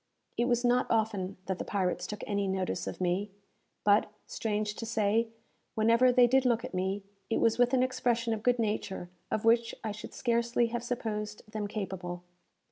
It 0.35 0.45
was 0.45 0.65
not 0.65 0.87
often 0.89 1.37
that 1.45 1.59
the 1.59 1.63
pirates 1.63 2.07
took 2.07 2.23
any 2.25 2.47
notice 2.47 2.87
of 2.87 2.99
me; 2.99 3.29
but, 3.83 4.09
strange 4.25 4.73
to 4.77 4.85
say, 4.87 5.27
whenever 5.75 6.11
they 6.11 6.25
did 6.25 6.43
look 6.43 6.65
at 6.65 6.73
me, 6.73 7.03
it 7.29 7.37
was 7.39 7.59
with 7.59 7.71
an 7.71 7.83
expression 7.83 8.33
of 8.33 8.41
good 8.41 8.57
nature 8.57 9.11
of 9.29 9.45
which 9.45 9.75
I 9.83 9.91
should 9.91 10.15
scarcely 10.15 10.69
have 10.69 10.81
supposed 10.83 11.43
them 11.51 11.67
capable. 11.67 12.23